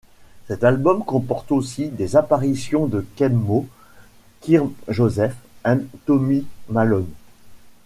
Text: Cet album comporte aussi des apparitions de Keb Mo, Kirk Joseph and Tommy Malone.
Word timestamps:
Cet 0.47 0.63
album 0.63 1.05
comporte 1.05 1.51
aussi 1.51 1.89
des 1.89 2.15
apparitions 2.15 2.87
de 2.87 3.05
Keb 3.17 3.33
Mo, 3.35 3.67
Kirk 4.39 4.71
Joseph 4.87 5.35
and 5.63 5.81
Tommy 6.07 6.47
Malone. 6.69 7.05